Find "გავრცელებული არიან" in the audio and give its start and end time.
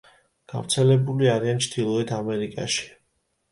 0.53-1.63